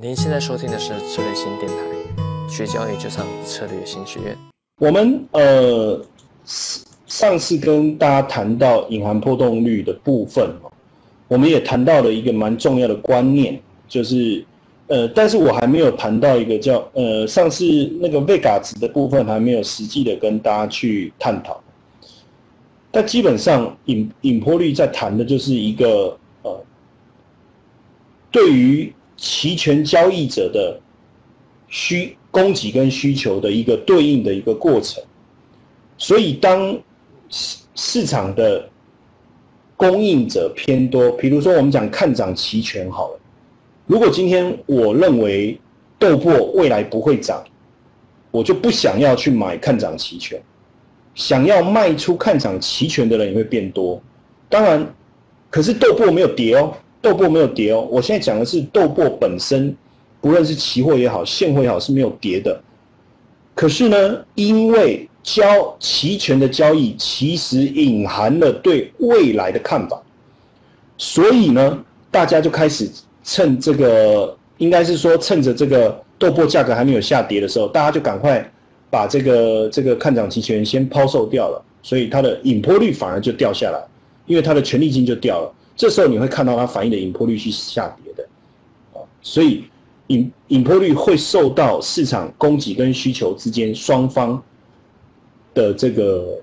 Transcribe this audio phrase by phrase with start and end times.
[0.00, 4.38] 您现在收听的是策略新电台，学交易就上策略新学院。
[4.80, 6.00] 我们呃
[6.44, 10.54] 上次跟大家谈到隐含波动率的部分，
[11.26, 14.44] 我们也谈到了一个蛮重要的观念，就是
[14.86, 17.64] 呃，但是我还没有谈到一个叫呃，上次
[18.00, 21.60] 那个 vega 值的部分还没有实际的跟大家去探讨。
[22.92, 26.64] 但基本上隐隐波率在谈的就是一个呃，
[28.30, 30.80] 对于期权交易者的
[31.66, 35.02] 需供给跟需求的一个对应的一个过程，
[35.98, 36.78] 所以当
[37.28, 38.66] 市市场的
[39.76, 43.20] 供应者偏多，比如说我们讲看涨期权好了，
[43.86, 45.60] 如果今天我认为
[45.98, 47.44] 豆粕未来不会涨，
[48.30, 50.40] 我就不想要去买看涨期权，
[51.14, 54.00] 想要卖出看涨期权的人也会变多。
[54.48, 54.94] 当然，
[55.50, 56.72] 可是豆粕没有跌哦。
[57.00, 59.74] 豆粕没有跌哦，我现在讲的是豆粕本身，
[60.20, 62.60] 不论是期货也好，现货也好是没有跌的。
[63.54, 65.44] 可是呢，因为交
[65.78, 70.00] 期权的交易其实隐含了对未来的看法，
[70.96, 72.88] 所以呢，大家就开始
[73.22, 78.48] 趁这个，应该是说趁着这个豆粕价格还没有下跌的时候，大家就赶快
[78.90, 83.80] 把这个这个看涨期权先抛售掉了，所以它的引波率反而就掉下来，
[84.26, 85.54] 因为它的权利金就掉了。
[85.78, 88.28] 这时候你会看到它反映的引破率是下跌的，
[88.92, 89.62] 啊，所以
[90.08, 94.42] 引引破率会受到市场供给跟需求之间双方
[95.54, 96.42] 的这个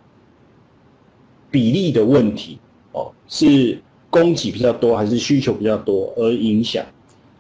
[1.51, 2.57] 比例的问题，
[2.93, 3.77] 哦，是
[4.09, 6.85] 供给比较多还是需求比较多而影响。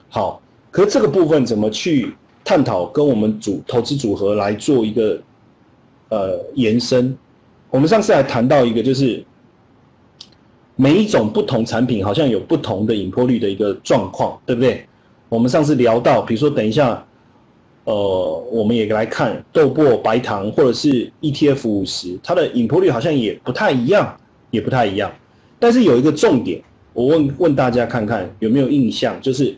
[0.09, 2.87] 好，可是这个部分怎么去探讨？
[2.87, 5.17] 跟我们组投资组合来做一个
[6.09, 7.17] 呃延伸。
[7.69, 9.23] 我们上次还谈到一个就是。
[10.75, 14.85] 每一种不同产品好像有不同的引破率的一个状况，对不对？
[15.29, 17.05] 我们上次聊到，比如说等一下，
[17.85, 17.93] 呃，
[18.51, 24.17] 我们也来看豆粕、白糖或者是 ETF 五十，它的引破率好像也不太一样，
[24.51, 25.11] 也不太一样。
[25.59, 26.61] 但是有一个重点，
[26.93, 29.57] 我问问大家看看有没有印象，就是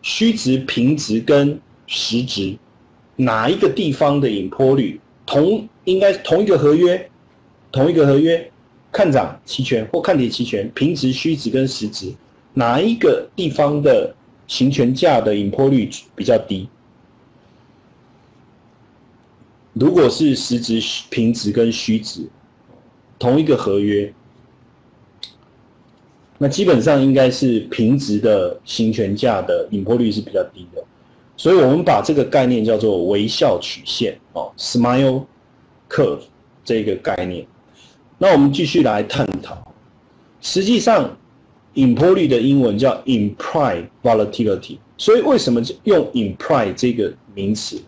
[0.00, 2.56] 虚值、平值跟实值
[3.16, 7.10] 哪一个地方的引破率同应该同一个合约，
[7.72, 8.50] 同一个合约。
[8.92, 12.12] 看涨期权或看跌期权，平值、虚值跟实值，
[12.54, 14.14] 哪一个地方的
[14.46, 16.68] 行权价的引破率比较低？
[19.72, 22.28] 如果是实值、平值跟虚值
[23.18, 24.12] 同一个合约，
[26.38, 30.82] 那基本上应该是平值的行权价的引破率是比较低的。
[31.36, 35.24] 所以我们把这个概念叫做微笑曲线哦，smile
[35.88, 36.22] curve
[36.64, 37.46] 这个概念。
[38.22, 39.56] 那我们继续来探讨，
[40.42, 41.16] 实际上，
[41.72, 47.80] 引波率的英文叫 implied volatility，所以为什么用 implied 这个名词？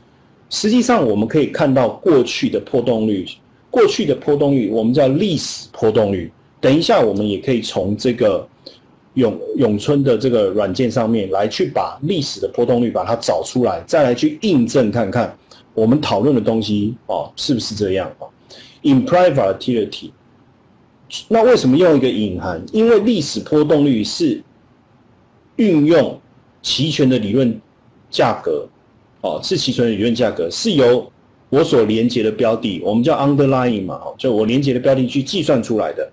[0.49, 3.29] 实际上我们可以看到过去的波动率，
[3.71, 6.33] 过去的波动率我们叫历史波动率。
[6.63, 8.49] 等一下我们也可以从这个
[9.13, 15.37] 永永春的这个软件上面来去把历史的波动率把它找出来，再来去印证看看
[15.75, 18.25] 我们讨论的东西哦是不是这样啊
[18.83, 20.11] ？implied volatility。
[21.29, 22.61] 那为什么用一个隐含？
[22.73, 24.43] 因为历史波动率是
[25.57, 26.19] 运用
[26.63, 27.61] 期权的理论
[28.11, 28.67] 价格，
[29.21, 31.11] 哦，是期权的理论价格，是由
[31.51, 36.11] 我所连接的标的，我们叫 underlying 嘛，就我连接的标的去计算出来的。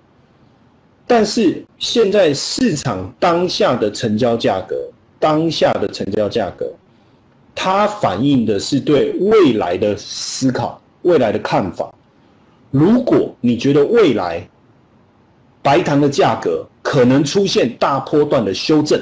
[1.07, 4.75] 但是现在市场当下的成交价格，
[5.17, 6.71] 当下的成交价格，
[7.55, 11.91] 它反映的是对未来的思考、未来的看法。
[12.69, 14.47] 如果你觉得未来，
[15.61, 18.99] 白糖的价格可能出现大波段的修正，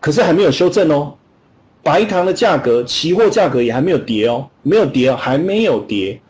[0.00, 1.14] 可是还没有修正哦。
[1.82, 6.20] 白糖的价格，期货价格也还没有跌哦，没有跌，还没有跌。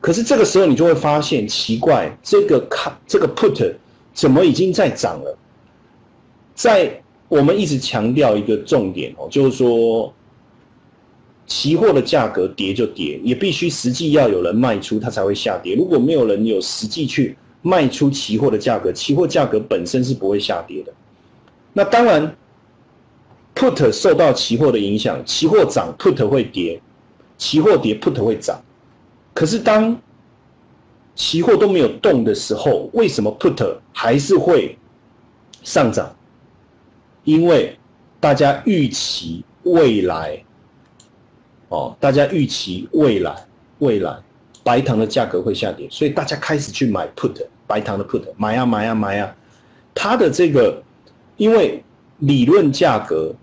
[0.00, 3.74] 可是这个时候你就会发现奇怪，这个看这个 put
[4.14, 5.38] 怎么已经在涨了？
[6.54, 10.12] 在我们一直强调一个重点哦，就是说，
[11.46, 15.76] 期货的价格跌就跌，也必须实际要有人卖出，它才会下跌。
[15.76, 17.36] 如果没有人有实际去。
[17.62, 20.92] 卖出期货的价格，期货价格本身是不会下跌的。
[21.72, 22.36] 那当然
[23.54, 26.80] ，put 受到期货的影响，期货涨，put 会跌；
[27.36, 28.60] 期货跌，put 会涨。
[29.34, 29.96] 可是当
[31.14, 34.78] 期货都没有动的时候，为什么 put 还是会
[35.62, 36.14] 上涨？
[37.24, 37.76] 因为
[38.20, 40.42] 大家预期未来，
[41.68, 43.46] 哦，大家预期未来，
[43.80, 44.16] 未来。
[44.68, 47.34] 白糖的价格会下跌，所以大家开始去买 put
[47.66, 49.34] 白糖的 put 买呀买呀买呀。
[49.94, 50.82] 它的这个，
[51.38, 51.82] 因为
[52.18, 53.34] 理论价格，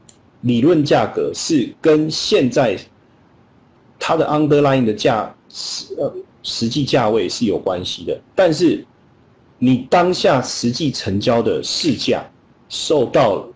[0.41, 2.77] 理论价格是跟现在
[3.97, 6.13] 它的 underlying 的价实呃
[6.43, 8.85] 实际价位是有关系的，但是
[9.57, 12.23] 你当下实际成交的市价
[12.69, 13.47] 受到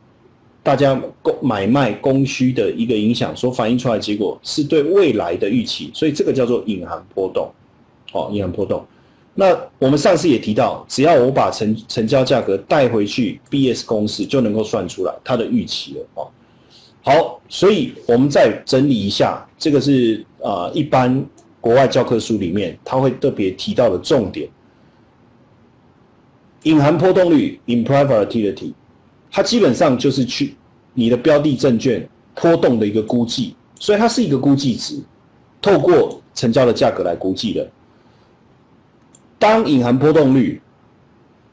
[0.64, 7.50] 大家供买卖供需的一个影响，所反映出来结果是对未来的预期，所以这个叫做隐含波动，
[8.14, 8.86] 哦，隐含波动。
[9.36, 16.28] 那我们上次也提到，只要我把成成交价格带回去 BS 公式，就能够算出来它的预期了哦。
[17.02, 21.26] 好，所以我们再整理一下，这个是啊一般
[21.62, 24.50] 国外教科书里面它会特别提到的重点。
[26.64, 28.74] 隐含波动率 （implied volatility），
[29.32, 30.56] 它基本上就是去
[30.94, 32.06] 你的标的证券
[32.36, 35.02] 波动的一个估计，所以它是一个估计值，
[35.62, 37.66] 透过成交的价格来估计的。
[39.40, 40.62] 当隐含波动率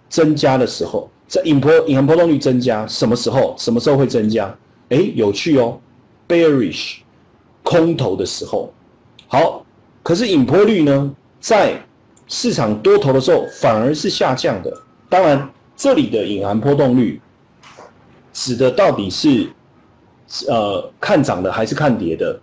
[0.08, 3.54] 增加的时候，在隐波隐含波动率增加什么时候？
[3.56, 4.52] 什么时候会增加？
[4.88, 5.80] 哎，有趣哦
[6.28, 6.98] ，bearish
[7.62, 8.74] 空头的时候。
[9.28, 9.64] 好，
[10.02, 11.80] 可是隐波率呢，在
[12.26, 14.82] 市场多头的时候反而是下降的。
[15.08, 17.20] 当然，这里的隐含波动率
[18.32, 19.48] 指的到底是
[20.48, 22.40] 呃看涨的还是看跌的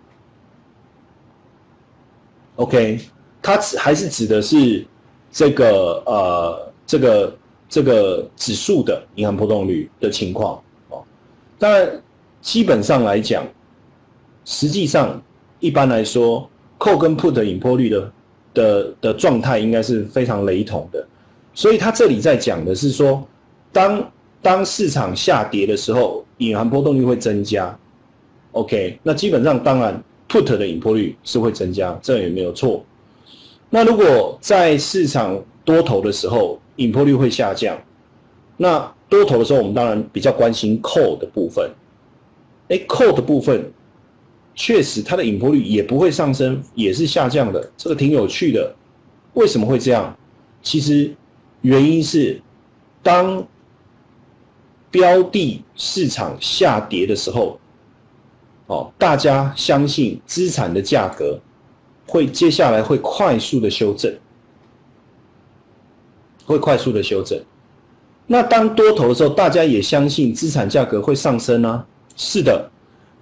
[2.55, 2.99] ？OK，
[3.41, 4.85] 它指还是指的是。
[5.33, 7.35] 这个呃，这个
[7.67, 11.03] 这个指数的银行波动率的情况哦，
[11.57, 12.01] 当然
[12.39, 13.43] 基本上来讲，
[14.45, 15.19] 实际上
[15.59, 16.47] 一般来说
[16.77, 18.11] ，call 跟 put 引波率的
[18.53, 21.03] 的的状态应该是非常雷同的，
[21.55, 23.27] 所以他这里在讲的是说，
[23.71, 27.75] 当当市场下跌的时候，隐含波动率会增加
[28.51, 29.99] ，OK，那基本上当然
[30.29, 32.85] put 的引波率是会增加，这也没有错。
[33.75, 37.75] 那如果在市场多头的时候，引破率会下降。
[38.55, 41.71] 那多头的时候，我们当然比较关心 call 的部分。
[42.69, 43.73] 哎，call 的部分
[44.53, 48.75] 确实它的引破率也不会上升，也是下降的，这个挺有趣的。
[49.33, 50.15] 为什么会这样？
[50.61, 51.11] 其实
[51.61, 52.39] 原因是
[53.01, 53.43] 当
[54.91, 57.59] 标的市场下跌的时候，
[58.67, 61.39] 哦，大家相信资产的价格。
[62.05, 64.13] 会接下来会快速的修正，
[66.45, 67.41] 会快速的修正。
[68.27, 71.85] 那当多头的时候，大家也相信资产价格会上升啊。
[72.15, 72.69] 是的，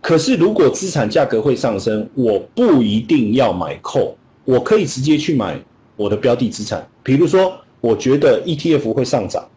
[0.02, 5.58] 可是如果资产价格会上升，我不一定要买 call，我可以直接去买
[5.96, 6.86] 我的标的资产。
[7.04, 9.48] 比如说，我觉得 ETF 会上涨，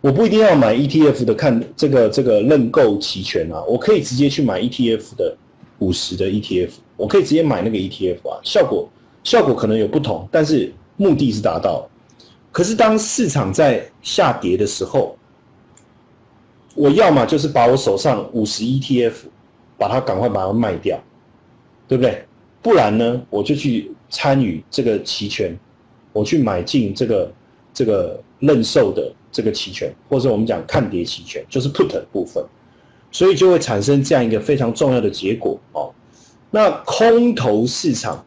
[0.00, 5.36] 我不一定要买 ETF 的看这个这个认购期权啊，我可以直接去买 ETF 的。
[5.78, 8.88] 五十的 ETF，我可以直接买那个 ETF 啊，效果
[9.24, 11.88] 效果可能有不同，但是目的是达到。
[12.50, 15.16] 可是当市场在下跌的时候，
[16.74, 19.14] 我要么就是把我手上五十 ETF，
[19.78, 21.02] 把它赶快把它卖掉，
[21.88, 22.24] 对不对？
[22.60, 25.58] 不然呢，我就去参与这个期权，
[26.12, 27.32] 我去买进这个
[27.72, 32.44] 这个认售的这个期权，或者我们讲看跌期权，就是 Put 的部分。
[33.10, 35.92] 所以就会产生这样一个非常重要的结果哦。
[36.54, 38.22] 那空头市场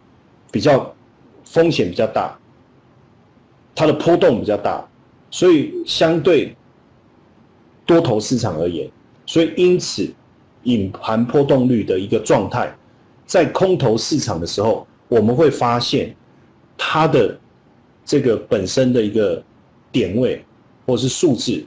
[0.51, 0.93] 比较
[1.43, 2.35] 风险比较大，
[3.75, 4.83] 它的波动比较大，
[5.29, 6.55] 所以相对
[7.85, 8.89] 多头市场而言，
[9.27, 10.11] 所以因此
[10.63, 12.75] 隐含波动率的一个状态，
[13.27, 16.15] 在空头市场的时候，我们会发现
[16.75, 17.39] 它的
[18.03, 19.43] 这个本身的一个
[19.91, 20.43] 点位
[20.87, 21.63] 或是数字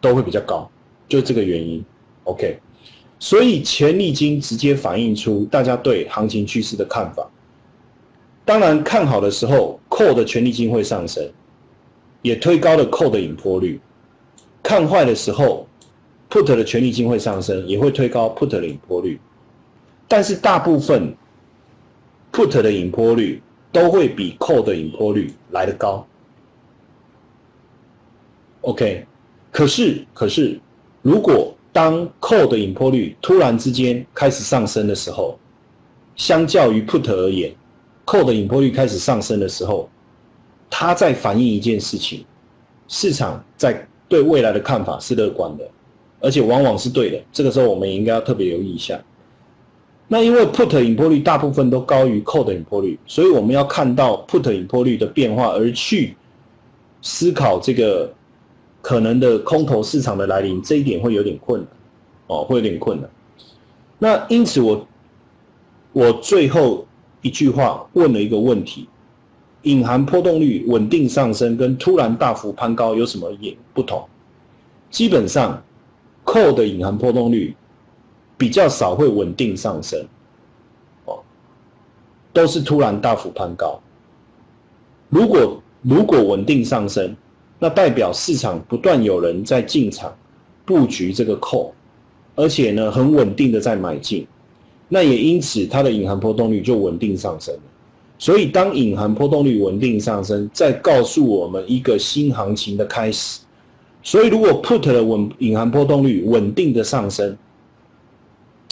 [0.00, 0.70] 都会比较高，
[1.08, 1.84] 就这个原因。
[2.24, 2.56] OK，
[3.22, 7.30] 所以权利金直接反映出大家对行情趋势的看法。
[8.44, 11.24] 当然，看好的时候，call 的权利金会上升，
[12.20, 13.78] 也推高了 call 的引波率；
[14.60, 15.68] 看坏的时候
[16.28, 19.20] ，put 的权利金会上升，也会推高 put 的引波率。
[20.08, 21.14] 但是，大部分
[22.32, 26.04] put 的引波率都会比 call 的引波率来得高。
[28.62, 29.06] OK，
[29.52, 30.60] 可是，可是，
[31.02, 35.38] 如果当 call 的引破率突然之间开始上升的时候，
[36.16, 37.50] 相较于 put 而言
[38.04, 39.88] ，call 的引破率开始上升的时候，
[40.68, 42.26] 它在反映一件事情：
[42.88, 45.66] 市场在对未来的看法是乐观的，
[46.20, 47.18] 而且往往是对的。
[47.32, 49.02] 这个时候，我们应该要特别留意一下。
[50.08, 56.14] 那因为 put 引破率大部分都高于 call 的引破率，所以我们要看到 put 引破率的变化，而去
[57.00, 58.12] 思考这个。
[58.82, 61.68] 可能的空头市场的来临，这一点会有点困难，
[62.26, 63.08] 哦，会有点困难。
[63.98, 64.86] 那因此，我
[65.92, 66.84] 我最后
[67.22, 68.88] 一句话问了一个问题：
[69.62, 74.04] 隐含波动率稳定上升跟突然大幅攀高有什么也不同？
[74.90, 75.62] 基本上
[76.24, 77.54] ，，call 的隐含波动率
[78.36, 80.04] 比较少会稳定上升，
[81.04, 81.20] 哦，
[82.32, 83.80] 都是突然大幅攀高。
[85.08, 87.14] 如果如果稳定上升，
[87.62, 90.12] 那代表市场不断有人在进场
[90.64, 91.70] 布局这个 call，
[92.34, 94.26] 而且呢很稳定的在买进，
[94.88, 97.60] 那也因此它的隐含波动率就稳定上升了。
[98.18, 103.38] 所以当隐含波动率稳定上升，再告诉我们一个新行情的开始。
[104.02, 107.38] 所以如果 put 的稳隐含波动率稳定的上升，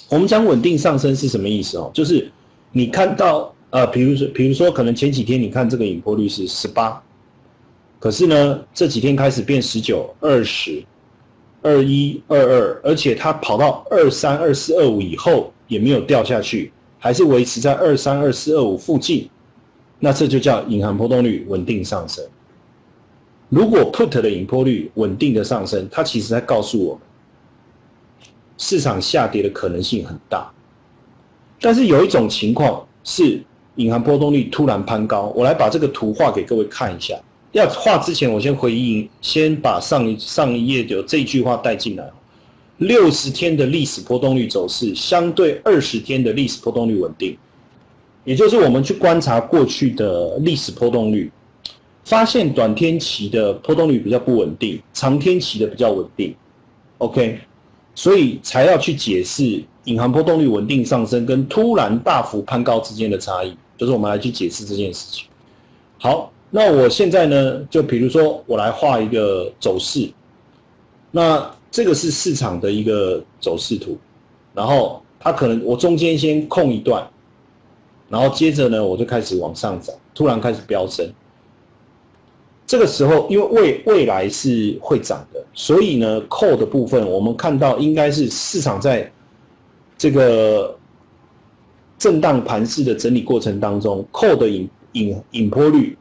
[0.08, 1.88] 我们讲稳定上升是什么意思哦？
[1.94, 2.28] 就是
[2.72, 7.00] 你看到呃，比如说比如说可能前几天你看这个隐波率是十八，
[8.00, 10.82] 可是呢这几天开始变十九、二十、
[11.62, 19.28] 二一、二二，而且它跑到二三、二四、二五以后也没有掉下去，还是维持在二三、二四、二五附近，
[19.98, 22.24] 那这就叫隐含波动率稳定上升。
[23.50, 27.02] 如果 put 的引波率稳定的上升，它其实在告诉我们，
[28.56, 30.50] 市场下跌的可能性很大。
[31.60, 33.42] 但是有一种情况是
[33.74, 37.14] 隐含波动率突然攀高，我来把这个图画给各位看一下。
[37.52, 42.10] 要画之前，我先回应，先把上一上一页的这句话带进来。
[42.78, 47.36] 六十天的历史波动率走势相对二十天的历史波动率稳定，
[48.24, 51.30] 也就是我们去观察过去的历史波动率。
[52.02, 56.34] 发现短天期的波动率比较不稳定，长天期的比较稳定
[56.98, 57.38] ，OK，
[57.94, 65.26] 所以才要去解释隐含波动率稳定上升跟突然大幅攀高之间的差异，就是我们来去解释这件事情。
[65.98, 70.10] 好，那我现在呢，就比如说我来画一个走势，
[71.10, 73.96] 那这个是市场的一个走势图，
[74.52, 77.08] 然后它可能我中间先空一段，
[78.08, 81.08] 然后接着呢我就开始往上涨，突然开始飙升。
[82.66, 89.10] 这个时候，因为未未来是会涨的，所以呢，call 的部分我们看到应该是市场在
[89.98, 90.76] 这个
[91.98, 95.98] 震荡盘势的整理过程当中，call 的引引引波率，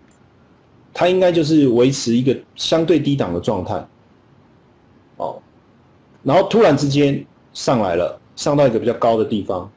[0.93, 3.87] 它应该就是维持一个相对低档的状态，
[5.17, 5.41] 哦，
[6.23, 9.71] 然后突然之间上来了，上到一个比较高的地方，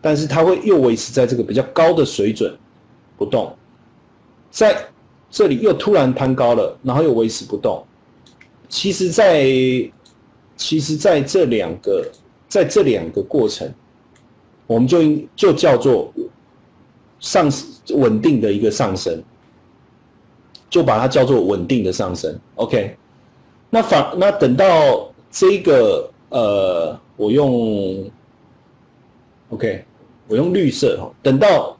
[0.00, 2.56] 但是它会又维持在这个比较高的水准
[3.16, 3.56] 不动，
[4.50, 4.76] 在。
[5.32, 7.86] 这里又突然攀高了，然后又维持不动。
[8.68, 9.44] 其实，在
[10.56, 12.04] 其实在这两个
[12.48, 13.72] 在这两个过程，
[14.66, 16.12] 我们就应就叫做
[17.20, 17.48] 上
[17.90, 19.22] 稳定的一个上升，
[20.70, 22.34] 就把它叫做稳定的上升。
[22.54, 22.96] OK，
[23.68, 28.08] 那反那等到这个呃，我用
[29.50, 29.84] OK，
[30.28, 31.76] 我用绿色哈，等到。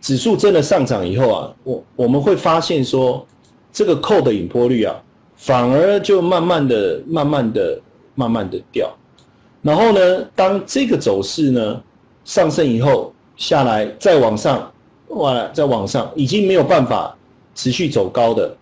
[0.00, 3.26] 指数真的上涨以后啊，我我们会发现说，
[3.72, 4.94] 这个扣的引波率啊，
[5.34, 7.80] 反而就慢慢的、慢慢的、
[8.14, 8.94] 慢慢的掉。
[9.62, 11.82] 然后呢，当这个走势呢
[12.22, 14.70] 上升以后，下来再往上，
[15.08, 17.16] 哇，再往上，已经没有办法
[17.54, 18.56] 持续走高的，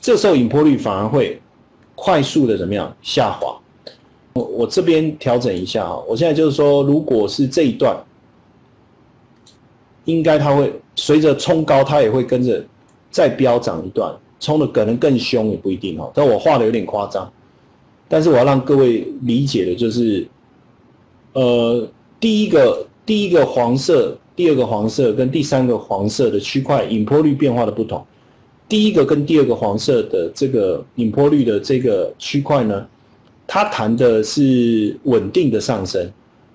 [0.00, 1.40] 这时候引破率反而会
[1.94, 3.58] 快速的怎么样下滑？
[4.34, 7.96] 我我这边调整一下啊，我现在就是说，如果是这一段。
[10.06, 12.64] 应该它会随着冲高，它也会跟着
[13.10, 16.08] 再飙涨一段，冲的可能更凶也不一定哦。
[16.14, 17.28] 但我画的有点夸张，
[18.06, 20.24] 但是我要让各位理解的就是，
[21.32, 21.88] 呃，
[22.20, 28.06] 第一个第一个黄色，第二个黄色跟第三个黄色的区块引破率变化的不同。
[28.68, 32.86] 第一个跟第二个黄色的这个引波率的这个区块呢，
[33.46, 36.04] 它谈的是稳定的上升；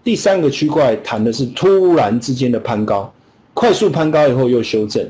[0.03, 3.11] 第三个区块谈的是突然之间的攀高。
[3.53, 5.05] 快速攀高以后又修正，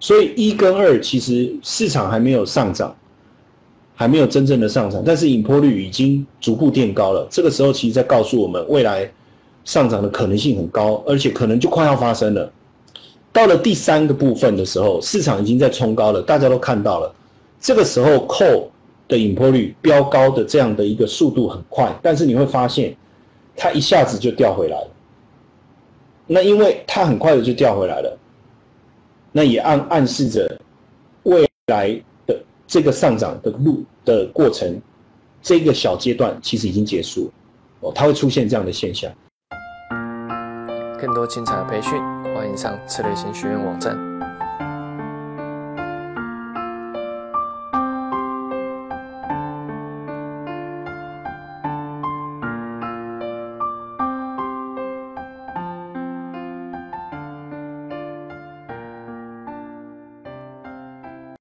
[0.00, 2.94] 所以一跟二其实市场还没有上涨，
[3.94, 7.26] 还没有真正的上涨，但是引波率已经逐步垫高了。
[7.30, 9.10] 这个时候其实在告诉我们，未来
[9.64, 12.50] 上涨的可能性很高，而且可能就快要发生了。
[13.32, 17.14] 到了第三个部分的时候，市场已经在冲高了，大家都看到了。
[17.58, 18.70] 这个时候扣
[19.08, 22.94] 的引破率飙高的这样的一个速度很快，但是你会发现，
[23.56, 24.90] 它一下子就掉回来了。
[26.26, 28.18] 那因为它很快的就掉回来了，
[29.32, 30.60] 那也暗暗示着
[31.22, 31.88] 未来
[32.26, 34.80] 的这个上涨的路的过程，
[35.40, 37.30] 这个小阶段其实已经结束
[37.80, 39.10] 哦，它会出现这样的现象。
[40.98, 41.92] 更多精彩的培训，
[42.34, 44.11] 欢迎上策略型学院网站。